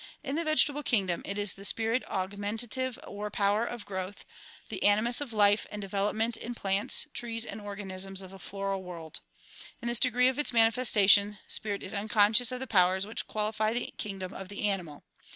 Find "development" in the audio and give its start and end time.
5.79-6.35